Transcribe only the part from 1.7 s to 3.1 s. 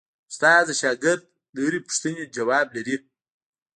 پوښتنې ځواب لري.